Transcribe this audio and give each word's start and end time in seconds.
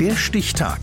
Der 0.00 0.14
Stichtag. 0.14 0.78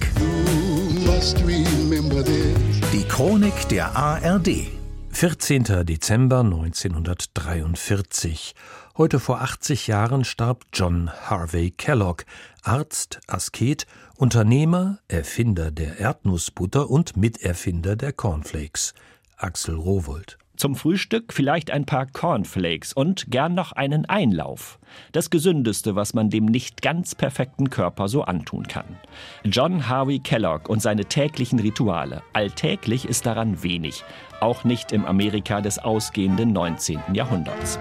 Die 2.92 3.04
Chronik 3.08 3.70
der 3.70 3.96
ARD. 3.96 4.68
14. 5.12 5.63
Dezember 5.86 6.41
1943. 6.41 8.55
Heute 8.97 9.21
vor 9.21 9.39
80 9.39 9.88
Jahren 9.88 10.25
starb 10.25 10.65
John 10.73 11.09
Harvey 11.09 11.71
Kellogg, 11.71 12.25
Arzt, 12.62 13.21
Asket, 13.28 13.88
Unternehmer, 14.17 14.97
Erfinder 15.08 15.72
der 15.72 15.97
Erdnussbutter 15.97 16.90
und 16.90 17.16
Miterfinder 17.16 17.95
der 17.95 18.12
Cornflakes. 18.12 18.94
Axel 19.38 19.76
Rowold. 19.76 20.38
Zum 20.58 20.76
Frühstück 20.76 21.34
vielleicht 21.34 21.70
ein 21.70 21.85
paar 21.85 22.05
Cornflakes 22.05 22.94
und 22.94 23.30
gern 23.30 23.55
noch 23.55 23.73
einen 23.73 24.05
Einlauf. 24.05 24.80
Das 25.12 25.30
Gesündeste, 25.30 25.95
was 25.95 26.13
man 26.13 26.30
dem 26.30 26.45
nicht 26.45 26.81
ganz 26.81 27.13
perfekten 27.13 27.70
Körper 27.70 28.08
so 28.08 28.23
antun 28.23 28.68
kann. 28.68 28.98
John 29.44 29.90
Harvey 29.90 30.20
Kellogg 30.20 30.70
und 30.70 30.81
seine 30.81 31.05
täglichen 31.05 31.59
Rituale. 31.59 32.23
Alltäglich 32.31 33.05
ist 33.05 33.26
daran 33.26 33.64
wenig. 33.64 34.04
Auch 34.40 34.64
nicht 34.64 34.94
im 34.94 35.05
Amerika 35.05 35.59
des 35.59 35.78
ausgehenden 35.80 36.54
19. 36.54 37.00
Jahrhunderts. 37.14 37.78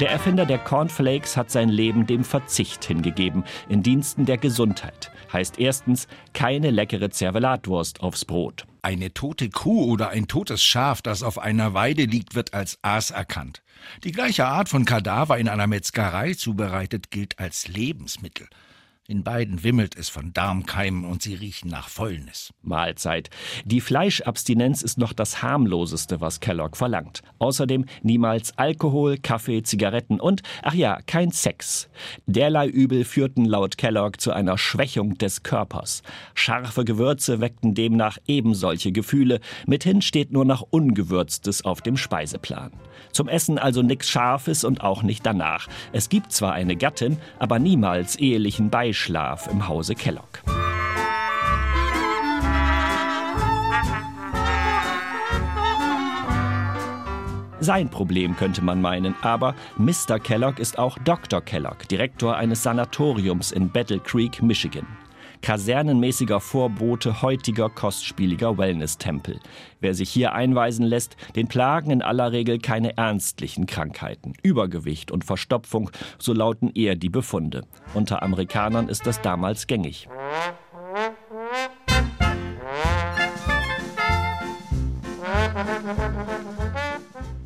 Der 0.00 0.10
Erfinder 0.10 0.46
der 0.46 0.58
Cornflakes 0.58 1.36
hat 1.36 1.50
sein 1.50 1.68
Leben 1.68 2.06
dem 2.06 2.22
Verzicht 2.22 2.84
hingegeben, 2.84 3.42
in 3.68 3.82
Diensten 3.82 4.26
der 4.26 4.38
Gesundheit. 4.38 5.10
Heißt 5.32 5.58
erstens 5.58 6.08
keine 6.32 6.70
leckere 6.70 7.10
Zervelatwurst 7.10 8.00
aufs 8.00 8.24
Brot. 8.24 8.64
Eine 8.82 9.12
tote 9.12 9.50
Kuh 9.50 9.92
oder 9.92 10.10
ein 10.10 10.28
totes 10.28 10.62
Schaf, 10.62 11.02
das 11.02 11.22
auf 11.22 11.38
einer 11.38 11.74
Weide 11.74 12.04
liegt, 12.04 12.34
wird 12.34 12.54
als 12.54 12.78
Aas 12.82 13.10
erkannt. 13.10 13.62
Die 14.04 14.12
gleiche 14.12 14.46
Art 14.46 14.68
von 14.68 14.84
Kadaver 14.84 15.38
in 15.38 15.48
einer 15.48 15.66
Metzgerei 15.66 16.34
zubereitet 16.34 17.10
gilt 17.10 17.38
als 17.38 17.68
Lebensmittel. 17.68 18.48
In 19.10 19.24
beiden 19.24 19.64
wimmelt 19.64 19.96
es 19.96 20.10
von 20.10 20.34
Darmkeimen 20.34 21.06
und 21.06 21.22
sie 21.22 21.32
riechen 21.32 21.70
nach 21.70 21.88
Fäulnis. 21.88 22.52
Mahlzeit. 22.60 23.30
Die 23.64 23.80
Fleischabstinenz 23.80 24.82
ist 24.82 24.98
noch 24.98 25.14
das 25.14 25.42
harmloseste, 25.42 26.20
was 26.20 26.40
Kellogg 26.40 26.76
verlangt. 26.76 27.22
Außerdem 27.38 27.86
niemals 28.02 28.58
Alkohol, 28.58 29.16
Kaffee, 29.16 29.62
Zigaretten 29.62 30.20
und, 30.20 30.42
ach 30.62 30.74
ja, 30.74 30.98
kein 31.06 31.30
Sex. 31.30 31.88
Derlei 32.26 32.66
Übel 32.66 33.06
führten 33.06 33.46
laut 33.46 33.78
Kellogg 33.78 34.18
zu 34.20 34.30
einer 34.30 34.58
Schwächung 34.58 35.16
des 35.16 35.42
Körpers. 35.42 36.02
Scharfe 36.34 36.84
Gewürze 36.84 37.40
weckten 37.40 37.74
demnach 37.74 38.18
ebensolche 38.26 38.92
Gefühle. 38.92 39.40
Mithin 39.66 40.02
steht 40.02 40.32
nur 40.32 40.44
noch 40.44 40.66
Ungewürztes 40.68 41.64
auf 41.64 41.80
dem 41.80 41.96
Speiseplan. 41.96 42.72
Zum 43.12 43.28
Essen 43.28 43.58
also 43.58 43.80
nix 43.80 44.10
Scharfes 44.10 44.64
und 44.64 44.82
auch 44.82 45.02
nicht 45.02 45.24
danach. 45.24 45.66
Es 45.92 46.10
gibt 46.10 46.30
zwar 46.32 46.52
eine 46.52 46.76
Gattin, 46.76 47.16
aber 47.38 47.58
niemals 47.58 48.16
ehelichen 48.16 48.68
Beischlaf 48.68 48.97
Schlaf 48.98 49.46
im 49.46 49.68
Hause 49.68 49.94
Kellogg. 49.94 50.42
Sein 57.60 57.88
Problem 57.90 58.36
könnte 58.36 58.62
man 58.62 58.80
meinen, 58.80 59.14
aber 59.22 59.54
Mr. 59.76 60.18
Kellogg 60.18 60.60
ist 60.60 60.78
auch 60.78 60.98
Dr. 60.98 61.40
Kellogg, 61.40 61.86
Direktor 61.88 62.36
eines 62.36 62.62
Sanatoriums 62.62 63.52
in 63.52 63.70
Battle 63.70 64.00
Creek, 64.00 64.42
Michigan 64.42 64.86
kasernenmäßiger 65.42 66.40
Vorbote 66.40 67.22
heutiger 67.22 67.68
kostspieliger 67.68 68.58
Wellness-Tempel. 68.58 69.40
Wer 69.80 69.94
sich 69.94 70.10
hier 70.10 70.32
einweisen 70.32 70.84
lässt, 70.84 71.16
den 71.36 71.48
plagen 71.48 71.90
in 71.90 72.02
aller 72.02 72.32
Regel 72.32 72.58
keine 72.58 72.96
ernstlichen 72.96 73.66
Krankheiten. 73.66 74.34
Übergewicht 74.42 75.10
und 75.10 75.24
Verstopfung, 75.24 75.90
so 76.18 76.32
lauten 76.32 76.70
eher 76.74 76.96
die 76.96 77.10
Befunde. 77.10 77.64
Unter 77.94 78.22
Amerikanern 78.22 78.88
ist 78.88 79.06
das 79.06 79.20
damals 79.20 79.66
gängig. 79.66 80.08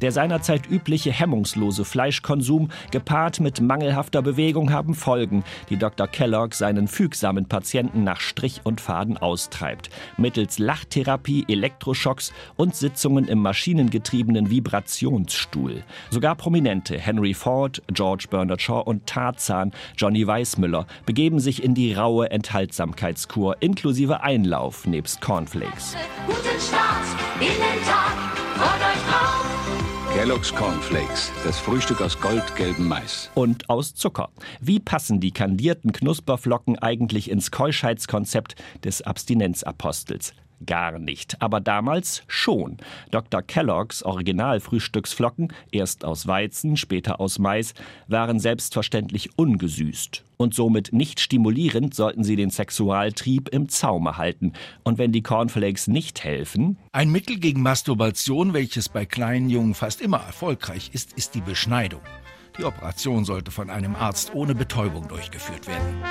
Der 0.02 0.10
seinerzeit 0.10 0.68
übliche 0.68 1.12
hemmungslose 1.12 1.84
Fleischkonsum 1.84 2.70
gepaart 2.90 3.38
mit 3.38 3.60
mangelhafter 3.60 4.20
Bewegung 4.20 4.72
haben 4.72 4.96
Folgen, 4.96 5.44
die 5.70 5.76
Dr. 5.76 6.08
Kellogg 6.08 6.56
seinen 6.56 6.88
fügsamen 6.88 7.46
Patienten 7.46 8.02
nach 8.02 8.20
Strich 8.20 8.62
und 8.64 8.80
Faden 8.80 9.16
austreibt. 9.16 9.90
Mittels 10.16 10.58
Lachtherapie, 10.58 11.44
Elektroschocks 11.46 12.32
und 12.56 12.74
Sitzungen 12.74 13.28
im 13.28 13.38
maschinengetriebenen 13.38 14.50
Vibrationsstuhl. 14.50 15.84
Sogar 16.10 16.34
Prominente 16.34 16.98
Henry 16.98 17.32
Ford, 17.32 17.80
George 17.92 18.26
Bernard 18.28 18.60
Shaw 18.60 18.82
und 18.84 19.06
Tarzan 19.06 19.70
Johnny 19.96 20.26
Weissmüller 20.26 20.86
begeben 21.06 21.38
sich 21.38 21.62
in 21.62 21.74
die 21.74 21.94
raue 21.94 22.28
Enthaltsamkeitskur 22.28 23.58
inklusive 23.60 24.20
Einlauf 24.22 24.84
nebst 24.84 25.20
Cornflakes. 25.20 25.94
Guten 26.26 26.60
Start 26.60 27.06
in 27.38 27.46
den 27.46 27.84
Tag, 27.86 28.16
freut 28.56 28.80
euch 28.80 29.02
drauf! 29.08 29.61
Kellogg's 30.22 30.54
Cornflakes, 30.54 31.32
das 31.44 31.58
Frühstück 31.58 32.00
aus 32.00 32.20
goldgelbem 32.20 32.86
Mais. 32.86 33.28
Und 33.34 33.68
aus 33.68 33.92
Zucker. 33.92 34.28
Wie 34.60 34.78
passen 34.78 35.18
die 35.18 35.32
kandierten 35.32 35.90
Knusperflocken 35.90 36.78
eigentlich 36.78 37.28
ins 37.28 37.50
Keuschheitskonzept 37.50 38.54
des 38.84 39.02
Abstinenzapostels? 39.02 40.32
Gar 40.64 40.98
nicht. 40.98 41.40
Aber 41.40 41.60
damals 41.60 42.22
schon. 42.26 42.76
Dr. 43.10 43.42
Kelloggs 43.42 44.02
Originalfrühstücksflocken, 44.02 45.52
erst 45.70 46.04
aus 46.04 46.26
Weizen, 46.26 46.76
später 46.76 47.20
aus 47.20 47.38
Mais, 47.38 47.74
waren 48.08 48.40
selbstverständlich 48.40 49.30
ungesüßt. 49.36 50.24
Und 50.36 50.54
somit 50.54 50.92
nicht 50.92 51.20
stimulierend 51.20 51.94
sollten 51.94 52.24
sie 52.24 52.36
den 52.36 52.50
Sexualtrieb 52.50 53.48
im 53.50 53.68
Zaume 53.68 54.16
halten. 54.16 54.54
Und 54.82 54.98
wenn 54.98 55.12
die 55.12 55.22
Cornflakes 55.22 55.86
nicht 55.86 56.24
helfen. 56.24 56.78
Ein 56.90 57.10
Mittel 57.10 57.38
gegen 57.38 57.62
Masturbation, 57.62 58.52
welches 58.52 58.88
bei 58.88 59.06
kleinen 59.06 59.50
Jungen 59.50 59.74
fast 59.74 60.00
immer 60.00 60.18
erfolgreich 60.18 60.90
ist, 60.92 61.12
ist 61.12 61.34
die 61.34 61.40
Beschneidung. 61.40 62.00
Die 62.58 62.64
Operation 62.64 63.24
sollte 63.24 63.50
von 63.50 63.70
einem 63.70 63.94
Arzt 63.94 64.34
ohne 64.34 64.54
Betäubung 64.54 65.08
durchgeführt 65.08 65.66
werden. 65.66 66.02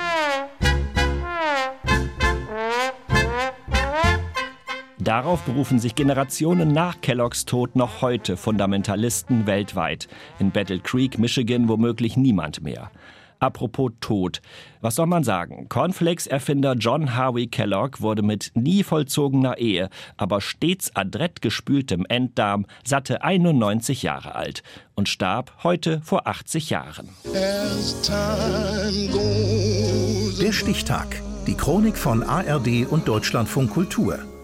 Darauf 5.12 5.42
berufen 5.42 5.78
sich 5.78 5.94
Generationen 5.94 6.72
nach 6.72 7.02
Kelloggs 7.02 7.44
Tod 7.44 7.76
noch 7.76 8.00
heute 8.00 8.38
Fundamentalisten 8.38 9.46
weltweit. 9.46 10.08
In 10.38 10.52
Battle 10.52 10.78
Creek, 10.78 11.18
Michigan 11.18 11.68
womöglich 11.68 12.16
niemand 12.16 12.62
mehr. 12.62 12.90
Apropos 13.38 13.92
Tod. 14.00 14.40
Was 14.80 14.94
soll 14.94 15.04
man 15.04 15.22
sagen? 15.22 15.68
Cornflakes-Erfinder 15.68 16.76
John 16.78 17.14
Harvey 17.14 17.46
Kellogg 17.46 18.00
wurde 18.00 18.22
mit 18.22 18.52
nie 18.54 18.82
vollzogener 18.82 19.58
Ehe, 19.58 19.90
aber 20.16 20.40
stets 20.40 20.96
adrett 20.96 21.42
gespültem 21.42 22.06
Enddarm 22.08 22.64
satte 22.82 23.22
91 23.22 24.02
Jahre 24.02 24.34
alt 24.34 24.62
und 24.94 25.10
starb 25.10 25.52
heute 25.62 26.00
vor 26.00 26.26
80 26.26 26.70
Jahren. 26.70 27.10
Der 30.40 30.52
Stichtag. 30.52 31.20
Die 31.46 31.54
Chronik 31.54 31.98
von 31.98 32.22
ARD 32.22 32.86
und 32.88 33.08
Deutschlandfunk 33.08 33.72
Kultur. 33.72 34.18